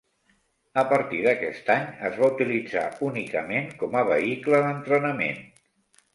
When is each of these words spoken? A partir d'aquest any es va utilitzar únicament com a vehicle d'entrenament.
A 0.81 0.83
partir 0.93 1.19
d'aquest 1.25 1.69
any 1.73 1.85
es 2.09 2.17
va 2.21 2.31
utilitzar 2.37 2.87
únicament 3.09 3.69
com 3.83 3.95
a 4.01 4.05
vehicle 4.09 4.65
d'entrenament. 4.67 5.41